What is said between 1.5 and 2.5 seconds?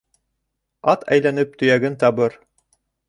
төйәген табыр